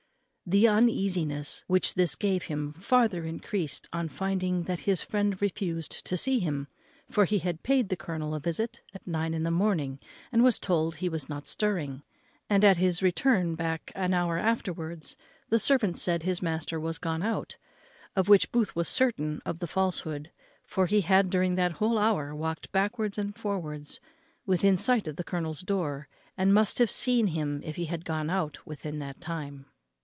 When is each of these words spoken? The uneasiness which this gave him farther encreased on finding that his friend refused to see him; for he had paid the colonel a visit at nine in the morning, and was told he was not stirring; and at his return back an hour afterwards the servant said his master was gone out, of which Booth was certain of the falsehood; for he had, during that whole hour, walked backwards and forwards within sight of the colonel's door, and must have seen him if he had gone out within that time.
The 0.51 0.67
uneasiness 0.67 1.63
which 1.67 1.93
this 1.93 2.13
gave 2.13 2.43
him 2.43 2.73
farther 2.73 3.23
encreased 3.23 3.87
on 3.93 4.09
finding 4.09 4.63
that 4.63 4.79
his 4.79 5.01
friend 5.01 5.41
refused 5.41 6.03
to 6.05 6.17
see 6.17 6.39
him; 6.39 6.67
for 7.09 7.23
he 7.23 7.39
had 7.39 7.63
paid 7.63 7.87
the 7.87 7.95
colonel 7.95 8.35
a 8.35 8.39
visit 8.41 8.81
at 8.93 9.07
nine 9.07 9.33
in 9.33 9.43
the 9.43 9.49
morning, 9.49 9.97
and 10.29 10.43
was 10.43 10.59
told 10.59 10.95
he 10.97 11.07
was 11.07 11.29
not 11.29 11.47
stirring; 11.47 12.03
and 12.49 12.65
at 12.65 12.75
his 12.75 13.01
return 13.01 13.55
back 13.55 13.93
an 13.95 14.13
hour 14.13 14.37
afterwards 14.37 15.15
the 15.47 15.57
servant 15.57 15.97
said 15.97 16.23
his 16.23 16.41
master 16.41 16.81
was 16.81 16.97
gone 16.97 17.23
out, 17.23 17.55
of 18.13 18.27
which 18.27 18.51
Booth 18.51 18.75
was 18.75 18.89
certain 18.89 19.41
of 19.45 19.59
the 19.59 19.67
falsehood; 19.67 20.31
for 20.65 20.85
he 20.85 20.99
had, 20.99 21.29
during 21.29 21.55
that 21.55 21.73
whole 21.73 21.97
hour, 21.97 22.35
walked 22.35 22.73
backwards 22.73 23.17
and 23.17 23.37
forwards 23.37 24.01
within 24.45 24.75
sight 24.75 25.07
of 25.07 25.15
the 25.15 25.23
colonel's 25.23 25.61
door, 25.61 26.09
and 26.37 26.53
must 26.53 26.77
have 26.77 26.91
seen 26.91 27.27
him 27.27 27.61
if 27.63 27.77
he 27.77 27.85
had 27.85 28.03
gone 28.03 28.29
out 28.29 28.57
within 28.67 28.99
that 28.99 29.21
time. 29.21 29.65